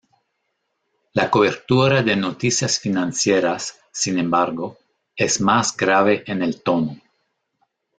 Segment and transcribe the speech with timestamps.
[1.13, 4.79] La cobertura de noticias financieras, sin embargo,
[5.15, 6.99] es más grave en el tono.